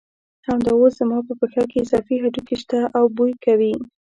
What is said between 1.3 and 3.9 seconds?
پښه کې اضافي هډوکي شته او بوی کوي.